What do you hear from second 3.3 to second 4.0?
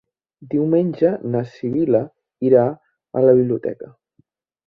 biblioteca.